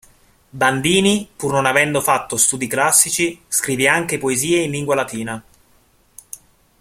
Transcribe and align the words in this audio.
Bandini 0.49 1.29
pur 1.35 1.51
non 1.51 1.67
avendo 1.67 2.01
fatto 2.01 2.35
studi 2.35 2.65
classici 2.65 3.39
scrive 3.47 3.87
anche 3.87 4.17
poesie 4.17 4.63
in 4.63 4.71
lingua 4.71 4.95
latina. 4.95 5.43